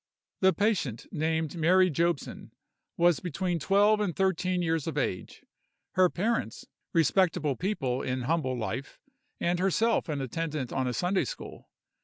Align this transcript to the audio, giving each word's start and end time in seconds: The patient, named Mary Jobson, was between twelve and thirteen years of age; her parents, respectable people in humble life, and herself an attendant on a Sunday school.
The 0.39 0.51
patient, 0.51 1.05
named 1.11 1.55
Mary 1.55 1.91
Jobson, 1.91 2.51
was 2.97 3.19
between 3.19 3.59
twelve 3.59 3.99
and 3.99 4.15
thirteen 4.15 4.63
years 4.63 4.87
of 4.87 4.97
age; 4.97 5.43
her 5.91 6.09
parents, 6.09 6.65
respectable 6.91 7.55
people 7.55 8.01
in 8.01 8.23
humble 8.23 8.57
life, 8.57 8.97
and 9.39 9.59
herself 9.59 10.09
an 10.09 10.19
attendant 10.19 10.73
on 10.73 10.87
a 10.87 10.93
Sunday 10.93 11.25
school. 11.25 11.69